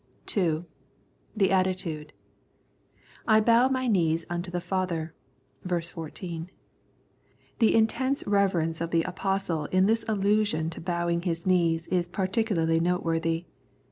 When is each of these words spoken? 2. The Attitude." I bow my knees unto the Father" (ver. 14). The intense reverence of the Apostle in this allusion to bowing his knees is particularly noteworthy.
2. 0.25 0.65
The 1.37 1.51
Attitude." 1.51 2.11
I 3.35 3.39
bow 3.39 3.67
my 3.67 3.85
knees 3.85 4.25
unto 4.31 4.49
the 4.49 4.59
Father" 4.59 5.13
(ver. 5.63 5.79
14). 5.79 6.49
The 7.59 7.75
intense 7.75 8.25
reverence 8.25 8.81
of 8.81 8.89
the 8.89 9.03
Apostle 9.03 9.65
in 9.65 9.85
this 9.85 10.03
allusion 10.07 10.71
to 10.71 10.81
bowing 10.81 11.21
his 11.21 11.45
knees 11.45 11.85
is 11.89 12.07
particularly 12.07 12.79
noteworthy. 12.79 13.45